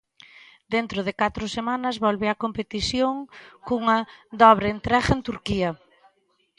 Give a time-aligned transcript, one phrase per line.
[0.73, 3.13] Dentro de catro semanas volve a competición
[3.67, 3.97] cunha
[4.41, 5.71] dobre entrega en Turquía.